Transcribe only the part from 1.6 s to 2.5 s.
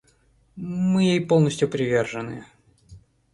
привержены.